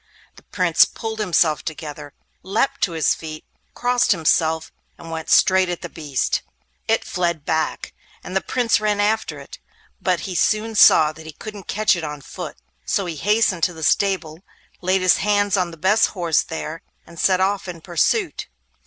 The 0.35 0.41
Prince 0.41 0.85
pulled 0.85 1.19
himself 1.19 1.63
together, 1.63 2.15
leapt 2.41 2.81
to 2.81 2.93
his 2.93 3.13
feet, 3.13 3.45
crossed 3.75 4.11
himself, 4.13 4.71
and 4.97 5.11
went 5.11 5.29
straight 5.29 5.69
at 5.69 5.83
the 5.83 5.89
beast. 5.89 6.41
It 6.87 7.03
fled 7.03 7.45
back, 7.45 7.93
and 8.23 8.35
the 8.35 8.41
Prince 8.41 8.79
ran 8.81 8.99
after 8.99 9.37
it. 9.39 9.59
But 10.01 10.21
he 10.21 10.33
soon 10.33 10.73
saw 10.73 11.11
that 11.11 11.27
he 11.27 11.31
couldn't 11.33 11.67
catch 11.67 11.95
it 11.95 12.03
on 12.03 12.21
foot, 12.21 12.57
so 12.83 13.05
he 13.05 13.15
hastened 13.15 13.61
to 13.65 13.73
the 13.73 13.83
stable, 13.83 14.39
laid 14.81 15.01
his 15.03 15.17
hands 15.17 15.55
on 15.55 15.69
the 15.69 15.77
best 15.77 16.07
horse 16.17 16.41
there, 16.41 16.81
and 17.05 17.19
set 17.19 17.39
off 17.39 17.67
in 17.67 17.79
pursuit. 17.79 18.47